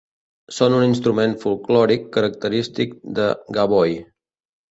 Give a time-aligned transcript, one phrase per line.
[0.59, 3.27] Són un instrument folklòric característic de
[3.59, 3.95] Gavoi.